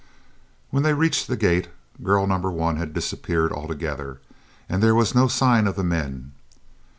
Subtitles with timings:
[0.71, 1.67] When they reached the gate,
[2.01, 2.39] girl No.
[2.39, 4.19] 1 had disappeared altogether
[4.67, 6.31] and there was no sign of the men.